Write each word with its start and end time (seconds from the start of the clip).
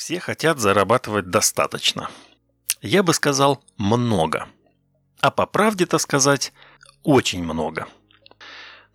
Все 0.00 0.18
хотят 0.18 0.58
зарабатывать 0.58 1.28
достаточно. 1.28 2.08
Я 2.80 3.02
бы 3.02 3.12
сказал 3.12 3.62
много. 3.76 4.48
А 5.20 5.30
по 5.30 5.44
правде-то 5.44 5.98
сказать 5.98 6.54
очень 7.02 7.44
много. 7.44 7.86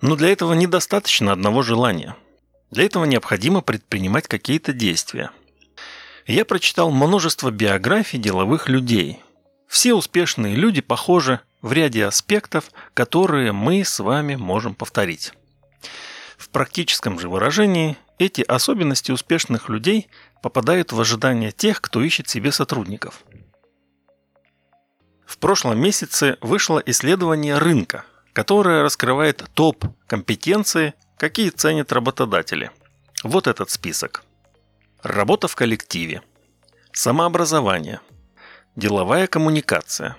Но 0.02 0.16
для 0.16 0.30
этого 0.30 0.54
недостаточно 0.54 1.32
одного 1.32 1.62
желания. 1.62 2.16
Для 2.72 2.86
этого 2.86 3.06
необходимо 3.06 3.62
предпринимать 3.62 4.28
какие-то 4.28 4.74
действия. 4.74 5.30
Я 6.26 6.44
прочитал 6.44 6.90
множество 6.90 7.52
биографий 7.52 8.18
деловых 8.18 8.68
людей. 8.68 9.22
Все 9.68 9.94
успешные 9.94 10.56
люди 10.56 10.82
похожи 10.82 11.40
в 11.62 11.72
ряде 11.72 12.04
аспектов, 12.04 12.72
которые 12.96 13.52
мы 13.52 13.86
с 13.86 14.00
вами 14.00 14.38
можем 14.38 14.74
повторить. 14.74 15.34
В 16.36 16.50
практическом 16.50 17.20
же 17.20 17.30
выражении 17.30 17.96
эти 18.18 18.42
особенности 18.42 19.12
успешных 19.12 19.70
людей 19.70 20.08
попадают 20.42 20.92
в 20.92 21.00
ожидание 21.00 21.52
тех, 21.52 21.82
кто 21.82 22.02
ищет 22.02 22.28
себе 22.30 22.52
сотрудников. 22.52 23.24
В 25.26 25.38
прошлом 25.38 25.80
месяце 25.80 26.38
вышло 26.42 26.82
исследование 26.86 27.58
рынка, 27.58 28.06
которое 28.34 28.84
раскрывает 28.84 29.44
топ 29.54 29.86
компетенции, 30.08 30.94
какие 31.18 31.50
ценят 31.50 31.92
работодатели. 31.92 32.72
Вот 33.24 33.48
этот 33.48 33.70
список. 33.70 34.24
Работа 35.02 35.48
в 35.48 35.56
коллективе. 35.56 36.22
Самообразование. 36.94 38.00
Деловая 38.76 39.28
коммуникация. 39.28 40.18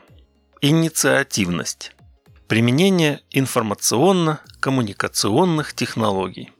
Инициативность. 0.60 1.92
Применение 2.48 3.20
информационно-коммуникационных 3.30 5.74
технологий. 5.74 6.52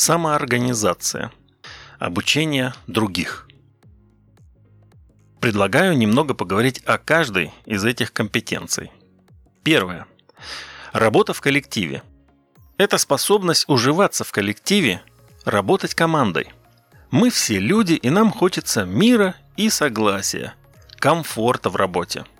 Самоорганизация. 0.00 1.30
Обучение 1.98 2.72
других. 2.86 3.46
Предлагаю 5.42 5.94
немного 5.94 6.32
поговорить 6.32 6.82
о 6.86 6.96
каждой 6.96 7.52
из 7.66 7.84
этих 7.84 8.10
компетенций. 8.14 8.90
Первое. 9.62 10.06
Работа 10.94 11.34
в 11.34 11.42
коллективе. 11.42 12.02
Это 12.78 12.96
способность 12.96 13.68
уживаться 13.68 14.24
в 14.24 14.32
коллективе, 14.32 15.02
работать 15.44 15.94
командой. 15.94 16.50
Мы 17.10 17.28
все 17.28 17.58
люди, 17.58 17.92
и 17.92 18.08
нам 18.08 18.32
хочется 18.32 18.86
мира 18.86 19.34
и 19.58 19.68
согласия, 19.68 20.54
комфорта 20.98 21.68
в 21.68 21.76
работе– 21.76 22.24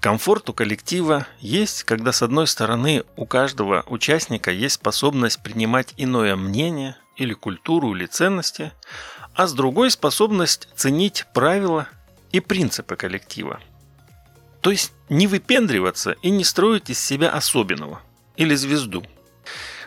Комфорт 0.00 0.48
у 0.48 0.52
коллектива 0.52 1.26
есть, 1.40 1.82
когда 1.82 2.12
с 2.12 2.22
одной 2.22 2.46
стороны 2.46 3.02
у 3.16 3.26
каждого 3.26 3.84
участника 3.88 4.52
есть 4.52 4.76
способность 4.76 5.42
принимать 5.42 5.92
иное 5.96 6.36
мнение 6.36 6.96
или 7.16 7.34
культуру 7.34 7.94
или 7.96 8.06
ценности, 8.06 8.72
а 9.34 9.48
с 9.48 9.52
другой 9.52 9.90
способность 9.90 10.68
ценить 10.76 11.26
правила 11.34 11.88
и 12.30 12.38
принципы 12.38 12.94
коллектива. 12.94 13.60
То 14.60 14.70
есть 14.70 14.92
не 15.08 15.26
выпендриваться 15.26 16.12
и 16.22 16.30
не 16.30 16.44
строить 16.44 16.90
из 16.90 17.00
себя 17.00 17.30
особенного 17.30 18.00
или 18.36 18.54
звезду. 18.54 19.02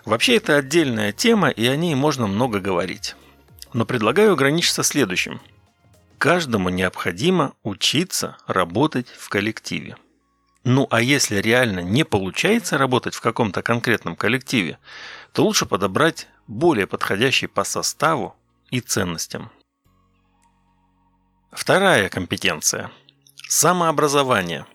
Вообще 0.03 0.35
это 0.35 0.57
отдельная 0.57 1.13
тема, 1.13 1.49
и 1.49 1.65
о 1.67 1.77
ней 1.77 1.95
можно 1.95 2.27
много 2.27 2.59
говорить. 2.59 3.15
Но 3.71 3.85
предлагаю 3.85 4.33
ограничиться 4.33 4.83
следующим– 4.83 5.39
Каждому 6.21 6.69
необходимо 6.69 7.55
учиться 7.63 8.37
работать 8.45 9.07
в 9.09 9.27
коллективе. 9.29 9.97
Ну 10.63 10.85
а 10.91 11.01
если 11.01 11.37
реально 11.37 11.79
не 11.79 12.05
получается 12.05 12.77
работать 12.77 13.15
в 13.15 13.21
каком-то 13.21 13.63
конкретном 13.63 14.15
коллективе, 14.15 14.77
то 15.33 15.43
лучше 15.43 15.65
подобрать 15.65 16.27
более 16.45 16.85
подходящий 16.85 17.47
по 17.47 17.63
составу 17.63 18.35
и 18.69 18.81
ценностям. 18.81 19.51
Вторая 21.51 22.07
компетенция– 22.07 22.91
самообразование. 23.49 24.67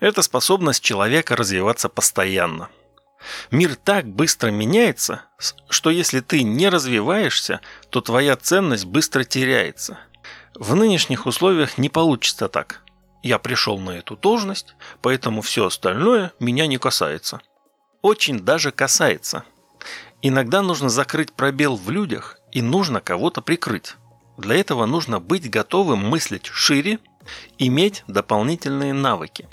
Это 0.00 0.20
способность 0.20 0.84
человека 0.84 1.34
развиваться 1.34 1.88
постоянно. 1.88 2.68
Мир 3.50 3.74
так 3.74 4.06
быстро 4.06 4.50
меняется, 4.50 5.22
что 5.70 5.88
если 5.88 6.20
ты 6.20 6.42
не 6.42 6.68
развиваешься, 6.68 7.62
то 7.88 8.02
твоя 8.02 8.36
ценность 8.36 8.84
быстро 8.84 9.24
теряется– 9.24 9.98
в 10.54 10.74
нынешних 10.76 11.26
условиях 11.26 11.78
не 11.78 11.88
получится 11.88 12.48
так. 12.48 12.82
Я 13.22 13.38
пришел 13.38 13.78
на 13.78 13.90
эту 13.90 14.16
должность, 14.16 14.74
поэтому 15.02 15.42
все 15.42 15.66
остальное 15.66 16.32
меня 16.38 16.66
не 16.66 16.78
касается. 16.78 17.40
Очень 18.02 18.40
даже 18.40 18.70
касается. 18.70 19.44
Иногда 20.22 20.62
нужно 20.62 20.88
закрыть 20.88 21.32
пробел 21.32 21.76
в 21.76 21.90
людях 21.90 22.38
и 22.52 22.62
нужно 22.62 23.00
кого-то 23.00 23.40
прикрыть. 23.40 23.96
Для 24.36 24.56
этого 24.56 24.86
нужно 24.86 25.20
быть 25.20 25.50
готовым 25.50 26.06
мыслить 26.06 26.46
шире, 26.46 26.98
иметь 27.58 28.04
дополнительные 28.06 28.92
навыки. 28.92 29.48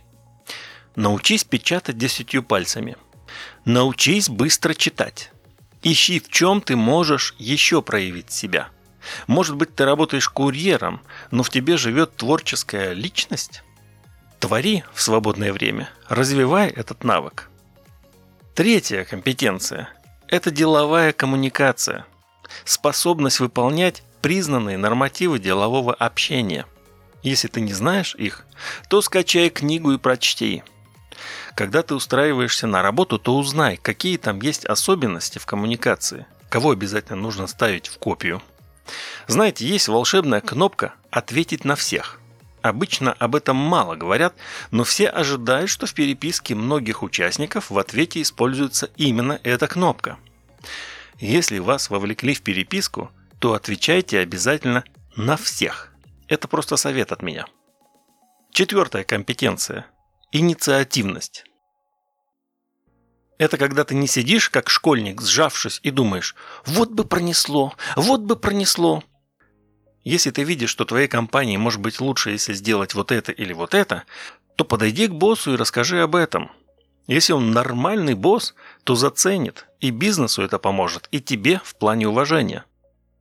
Научись 0.95 1.43
печатать 1.43 1.97
десятью 1.97 2.43
пальцами. 2.43 2.97
Научись 3.65 4.29
быстро 4.29 4.73
читать. 4.73 5.31
Ищи, 5.81 6.19
в 6.19 6.29
чем 6.29 6.61
ты 6.61 6.75
можешь 6.75 7.35
еще 7.39 7.81
проявить 7.81 8.31
себя– 8.31 8.69
может 9.27 9.55
быть, 9.55 9.75
ты 9.75 9.85
работаешь 9.85 10.29
курьером, 10.29 11.01
но 11.31 11.43
в 11.43 11.49
тебе 11.49 11.77
живет 11.77 12.15
творческая 12.15 12.93
личность? 12.93 13.63
Твори 14.39 14.83
в 14.93 15.01
свободное 15.01 15.53
время, 15.53 15.89
развивай 16.09 16.69
этот 16.69 17.03
навык. 17.03 17.49
Третья 18.55 19.03
компетенция– 19.03 19.89
это 20.27 20.51
деловая 20.51 21.13
коммуникация, 21.13 22.05
способность 22.65 23.39
выполнять 23.39 24.03
признанные 24.21 24.77
нормативы 24.77 25.39
делового 25.39 25.93
общения. 25.93 26.65
Если 27.23 27.47
ты 27.47 27.61
не 27.61 27.73
знаешь 27.73 28.15
их, 28.15 28.45
то 28.89 29.01
скачай 29.01 29.49
книгу 29.49 29.91
и 29.91 29.97
прочти. 29.97 30.63
Когда 31.55 31.83
ты 31.83 31.93
устраиваешься 31.93 32.65
на 32.65 32.81
работу, 32.81 33.19
то 33.19 33.37
узнай, 33.37 33.77
какие 33.77 34.17
там 34.17 34.41
есть 34.41 34.65
особенности 34.65 35.37
в 35.37 35.45
коммуникации, 35.45 36.25
кого 36.49 36.71
обязательно 36.71 37.21
нужно 37.21 37.47
ставить 37.47 37.87
в 37.87 37.97
копию– 37.99 38.41
знаете, 39.27 39.65
есть 39.65 39.87
волшебная 39.87 40.41
кнопка 40.41 40.93
«Ответить 41.09 41.65
на 41.65 41.75
всех». 41.75 42.19
Обычно 42.61 43.13
об 43.13 43.35
этом 43.35 43.55
мало 43.55 43.95
говорят, 43.95 44.35
но 44.69 44.83
все 44.83 45.07
ожидают, 45.07 45.69
что 45.69 45.87
в 45.87 45.93
переписке 45.93 46.53
многих 46.53 47.01
участников 47.01 47.71
в 47.71 47.79
ответе 47.79 48.21
используется 48.21 48.89
именно 48.97 49.39
эта 49.43 49.67
кнопка. 49.67 50.17
Если 51.19 51.59
вас 51.59 51.89
вовлекли 51.89 52.35
в 52.35 52.41
переписку, 52.41 53.11
то 53.39 53.53
отвечайте 53.53 54.19
обязательно 54.19 54.83
на 55.15 55.37
всех. 55.37 55.91
Это 56.27 56.47
просто 56.47 56.77
совет 56.77 57.11
от 57.11 57.23
меня. 57.23 57.45
Четвертая 58.51 59.03
компетенция– 59.03 59.87
инициативность. 60.31 61.45
Это 63.41 63.57
когда 63.57 63.83
ты 63.83 63.95
не 63.95 64.05
сидишь, 64.05 64.51
как 64.51 64.69
школьник, 64.69 65.19
сжавшись, 65.19 65.79
и 65.81 65.89
думаешь, 65.89 66.35
вот 66.63 66.91
бы 66.91 67.03
пронесло, 67.03 67.73
вот 67.95 68.21
бы 68.21 68.35
пронесло. 68.35 69.03
Если 70.03 70.29
ты 70.29 70.43
видишь, 70.43 70.69
что 70.69 70.85
твоей 70.85 71.07
компании 71.07 71.57
может 71.57 71.81
быть 71.81 71.99
лучше, 71.99 72.29
если 72.29 72.53
сделать 72.53 72.93
вот 72.93 73.11
это 73.11 73.31
или 73.31 73.53
вот 73.53 73.73
это, 73.73 74.03
то 74.57 74.63
подойди 74.63 75.07
к 75.07 75.13
боссу 75.13 75.53
и 75.53 75.57
расскажи 75.57 76.03
об 76.03 76.15
этом. 76.15 76.51
Если 77.07 77.33
он 77.33 77.49
нормальный 77.49 78.13
босс, 78.13 78.53
то 78.83 78.93
заценит, 78.93 79.65
и 79.79 79.89
бизнесу 79.89 80.43
это 80.43 80.59
поможет, 80.59 81.07
и 81.09 81.19
тебе 81.19 81.61
в 81.63 81.73
плане 81.73 82.07
уважения. 82.09 82.65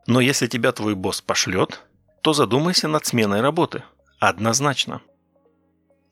Но 0.07 0.21
если 0.21 0.49
тебя 0.49 0.73
твой 0.73 0.97
босс 0.97 1.23
пошлет, 1.23 1.81
то 2.21 2.35
задумайся 2.35 2.89
над 2.89 3.07
сменой 3.07 3.41
работы. 3.41 3.85
Однозначно. 4.19 5.01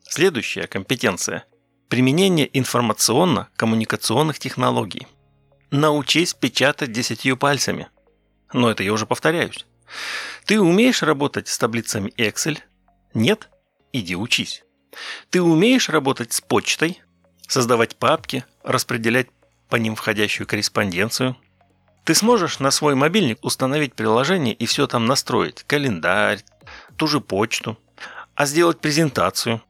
Следующая 0.01 0.65
компетенция– 0.65 1.45
Применение 1.89 2.47
информационно-коммуникационных 2.55 4.37
технологий. 4.37 5.07
Научись 5.71 6.35
печатать 6.35 6.91
десятью 6.91 7.35
пальцами. 7.35 7.87
Но 8.53 8.69
это 8.69 8.83
я 8.83 8.93
уже 8.93 9.07
повторяюсь. 9.07 9.65
Ты 10.45 10.61
умеешь 10.61 11.01
работать 11.01 11.47
с 11.47 11.57
таблицами 11.57 12.13
Excel? 12.15 12.59
Нет? 13.15 13.49
Иди 13.91 14.15
учись. 14.15 14.63
Ты 15.31 15.41
умеешь 15.41 15.89
работать 15.89 16.31
с 16.31 16.41
почтой? 16.41 17.01
Создавать 17.47 17.95
папки, 17.95 18.45
распределять 18.63 19.29
по 19.67 19.75
ним 19.77 19.95
входящую 19.95 20.45
корреспонденцию? 20.45 21.37
Ты 22.03 22.13
сможешь 22.13 22.59
на 22.59 22.69
свой 22.69 22.93
мобильник 22.93 23.43
установить 23.43 23.95
приложение 23.95 24.53
и 24.53 24.67
все 24.67 24.85
там 24.85 25.07
настроить. 25.07 25.63
Календарь, 25.63 26.43
ту 26.97 27.07
же 27.07 27.19
почту. 27.19 27.79
А 28.35 28.45
сделать 28.45 28.79
презентацию, 28.79 29.63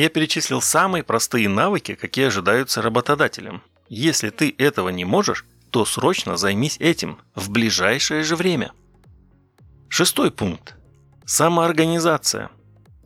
я 0.00 0.08
перечислил 0.08 0.62
самые 0.62 1.02
простые 1.02 1.48
навыки, 1.48 1.94
какие 1.94 2.26
ожидаются 2.26 2.82
работодателям. 2.82 3.62
Если 3.88 4.30
ты 4.30 4.54
этого 4.56 4.88
не 4.88 5.04
можешь, 5.04 5.44
то 5.70 5.84
срочно 5.84 6.36
займись 6.36 6.76
этим 6.78 7.18
в 7.34 7.50
ближайшее 7.50 8.22
же 8.22 8.36
время. 8.36 8.72
Шестой 9.88 10.30
пункт. 10.30 10.76
Самоорганизация. 11.26 12.50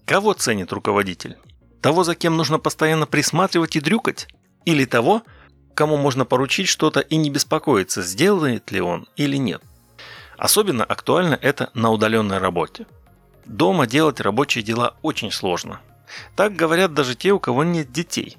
Кого 0.04 0.34
ценит 0.34 0.72
руководитель? 0.72 1.36
Того, 1.80 2.04
за 2.04 2.14
кем 2.14 2.36
нужно 2.36 2.58
постоянно 2.58 3.06
присматривать 3.06 3.76
и 3.76 3.80
дрюкать? 3.80 4.28
Или 4.64 4.84
того, 4.84 5.22
кому 5.74 5.96
можно 5.96 6.24
поручить 6.24 6.68
что-то 6.68 7.00
и 7.00 7.16
не 7.16 7.30
беспокоиться, 7.30 8.02
сделает 8.02 8.70
ли 8.70 8.80
он 8.80 9.06
или 9.16 9.36
нет? 9.36 9.62
Особенно 10.36 10.84
актуально 10.84 11.38
это 11.40 11.70
на 11.74 11.90
удаленной 11.90 12.38
работе. 12.38 12.86
Дома 13.46 13.86
делать 13.86 14.20
рабочие 14.20 14.64
дела 14.64 14.96
очень 15.02 15.30
сложно. 15.30 15.80
Так 16.36 16.54
говорят 16.54 16.94
даже 16.94 17.14
те, 17.14 17.32
у 17.32 17.40
кого 17.40 17.64
нет 17.64 17.92
детей. 17.92 18.36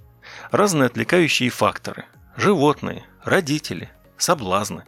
Разные 0.52 0.88
отвлекающие 0.88 1.50
факторы. 1.50 2.06
Животные, 2.36 3.06
родители, 3.24 3.90
соблазны. 4.18 4.84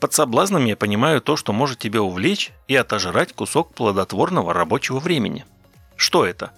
Под 0.00 0.12
соблазнами 0.12 0.70
я 0.70 0.76
понимаю 0.76 1.20
то, 1.20 1.36
что 1.36 1.52
может 1.52 1.78
тебя 1.78 2.02
увлечь 2.02 2.52
и 2.68 2.76
отожрать 2.76 3.32
кусок 3.32 3.74
плодотворного 3.74 4.52
рабочего 4.54 4.98
времени. 4.98 5.44
Что 5.96 6.24
это? 6.24 6.52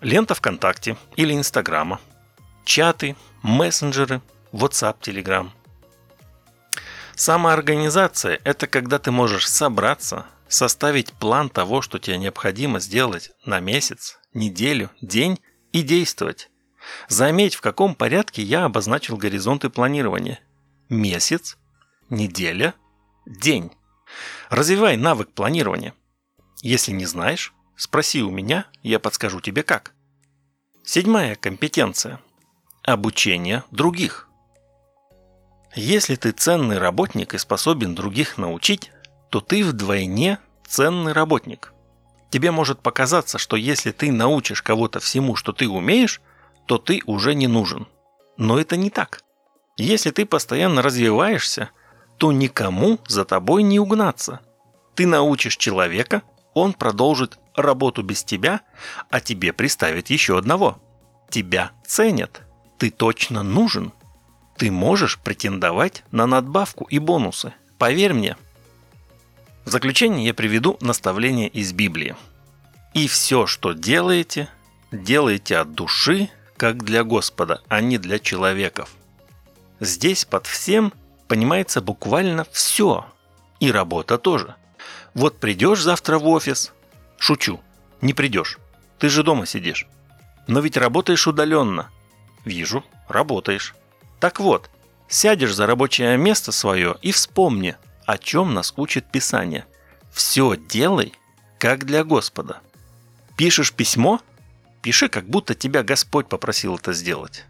Лента 0.00 0.34
ВКонтакте 0.34 0.96
или 1.16 1.34
Инстаграма. 1.34 2.00
Чаты, 2.64 3.16
мессенджеры, 3.42 4.22
WhatsApp, 4.52 4.96
Telegram. 5.00 5.50
Самоорганизация– 7.14 8.40
это 8.44 8.66
когда 8.66 8.98
ты 8.98 9.10
можешь 9.10 9.48
собраться, 9.48 10.24
составить 10.48 11.12
план 11.12 11.50
того, 11.50 11.82
что 11.82 11.98
тебе 11.98 12.16
необходимо 12.16 12.80
сделать 12.80 13.32
на 13.44 13.60
месяц, 13.60 14.18
неделю, 14.34 14.90
день 15.00 15.40
и 15.72 15.82
действовать. 15.82 16.50
Заметь, 17.08 17.54
в 17.54 17.60
каком 17.60 17.94
порядке 17.94 18.42
я 18.42 18.64
обозначил 18.64 19.16
горизонты 19.16 19.70
планирования. 19.70 20.40
Месяц, 20.88 21.58
неделя, 22.08 22.74
день. 23.26 23.70
Развивай 24.48 24.96
навык 24.96 25.30
планирования. 25.32 25.94
Если 26.62 26.92
не 26.92 27.06
знаешь, 27.06 27.54
спроси 27.76 28.22
у 28.22 28.30
меня, 28.30 28.66
я 28.82 28.98
подскажу 28.98 29.40
тебе 29.40 29.62
как. 29.62 29.92
Седьмая 30.84 31.36
компетенция. 31.36 32.20
Обучение 32.82 33.64
других. 33.70 34.28
Если 35.76 36.16
ты 36.16 36.32
ценный 36.32 36.78
работник 36.78 37.34
и 37.34 37.38
способен 37.38 37.94
других 37.94 38.38
научить, 38.38 38.90
то 39.30 39.40
ты 39.40 39.64
вдвойне 39.64 40.38
ценный 40.66 41.12
работник. 41.12 41.72
Тебе 42.30 42.52
может 42.52 42.80
показаться, 42.80 43.38
что 43.38 43.56
если 43.56 43.90
ты 43.90 44.12
научишь 44.12 44.62
кого-то 44.62 45.00
всему, 45.00 45.34
что 45.34 45.52
ты 45.52 45.68
умеешь, 45.68 46.20
то 46.66 46.78
ты 46.78 47.02
уже 47.06 47.34
не 47.34 47.48
нужен. 47.48 47.88
Но 48.36 48.58
это 48.58 48.76
не 48.76 48.90
так. 48.90 49.22
Если 49.76 50.10
ты 50.10 50.24
постоянно 50.24 50.82
развиваешься, 50.82 51.70
то 52.16 52.32
никому 52.32 53.00
за 53.06 53.24
тобой 53.24 53.62
не 53.62 53.80
угнаться. 53.80 54.40
Ты 54.94 55.06
научишь 55.06 55.56
человека, 55.56 56.22
он 56.54 56.72
продолжит 56.72 57.38
работу 57.56 58.02
без 58.02 58.22
тебя, 58.22 58.60
а 59.10 59.20
тебе 59.20 59.52
приставит 59.52 60.10
еще 60.10 60.38
одного. 60.38 60.80
Тебя 61.30 61.72
ценят. 61.86 62.42
Ты 62.78 62.90
точно 62.90 63.42
нужен. 63.42 63.92
Ты 64.56 64.70
можешь 64.70 65.18
претендовать 65.18 66.04
на 66.10 66.26
надбавку 66.26 66.84
и 66.84 66.98
бонусы. 66.98 67.54
Поверь 67.78 68.12
мне, 68.12 68.36
в 69.70 69.72
заключение 69.72 70.26
я 70.26 70.34
приведу 70.34 70.76
наставление 70.80 71.46
из 71.46 71.72
Библии. 71.72 72.16
«И 72.92 73.06
все, 73.06 73.46
что 73.46 73.72
делаете, 73.72 74.48
делайте 74.90 75.58
от 75.58 75.74
души, 75.74 76.28
как 76.56 76.82
для 76.82 77.04
Господа, 77.04 77.62
а 77.68 77.80
не 77.80 77.96
для 77.96 78.18
человеков». 78.18 78.90
Здесь 79.78 80.24
под 80.24 80.48
всем 80.48 80.92
понимается 81.28 81.80
буквально 81.80 82.44
все. 82.50 83.06
И 83.60 83.70
работа 83.70 84.18
тоже. 84.18 84.56
Вот 85.14 85.38
придешь 85.38 85.82
завтра 85.82 86.18
в 86.18 86.26
офис. 86.26 86.72
Шучу. 87.16 87.60
Не 88.00 88.12
придешь. 88.12 88.58
Ты 88.98 89.08
же 89.08 89.22
дома 89.22 89.46
сидишь. 89.46 89.86
Но 90.48 90.58
ведь 90.58 90.76
работаешь 90.76 91.28
удаленно. 91.28 91.90
Вижу, 92.44 92.84
работаешь. 93.06 93.76
Так 94.18 94.40
вот, 94.40 94.68
сядешь 95.06 95.54
за 95.54 95.68
рабочее 95.68 96.16
место 96.16 96.50
свое 96.50 96.96
и 97.02 97.12
вспомни– 97.12 97.76
о 98.10 98.18
чем 98.18 98.54
нас 98.54 98.74
учит 98.76 99.06
Писание. 99.06 99.66
Все 100.12 100.56
делай, 100.56 101.12
как 101.58 101.84
для 101.84 102.02
Господа. 102.02 102.60
Пишешь 103.36 103.72
письмо? 103.72 104.20
Пиши, 104.82 105.08
как 105.08 105.28
будто 105.28 105.54
тебя 105.54 105.84
Господь 105.84 106.28
попросил 106.28 106.74
это 106.74 106.92
сделать. 106.92 107.44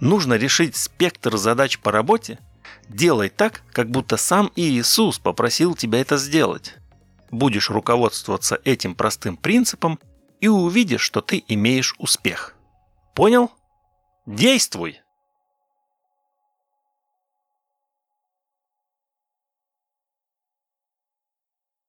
Нужно 0.00 0.34
решить 0.34 0.74
спектр 0.74 1.36
задач 1.36 1.78
по 1.78 1.92
работе? 1.92 2.40
Делай 2.88 3.28
так, 3.28 3.62
как 3.72 3.88
будто 3.88 4.16
сам 4.16 4.50
Иисус 4.56 5.20
попросил 5.20 5.76
тебя 5.76 6.00
это 6.00 6.16
сделать. 6.16 6.74
Будешь 7.30 7.70
руководствоваться 7.70 8.60
этим 8.64 8.96
простым 8.96 9.36
принципом 9.36 10.00
и 10.40 10.48
увидишь, 10.48 11.02
что 11.02 11.20
ты 11.20 11.44
имеешь 11.46 11.94
успех. 11.98 12.56
Понял? 13.14 13.52
Действуй! 14.26 15.02